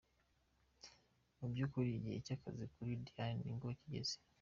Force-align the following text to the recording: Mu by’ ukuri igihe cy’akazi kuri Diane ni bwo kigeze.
Mu 1.37 1.45
by’ 1.51 1.59
ukuri 1.65 1.87
igihe 1.97 2.17
cy’akazi 2.25 2.65
kuri 2.73 2.91
Diane 3.05 3.39
ni 3.43 3.53
bwo 3.57 3.69
kigeze. 3.79 4.15